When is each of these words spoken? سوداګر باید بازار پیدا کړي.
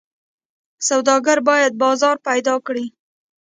سوداګر 0.87 1.37
باید 1.49 1.73
بازار 1.83 2.15
پیدا 2.27 2.55
کړي. 2.67 2.85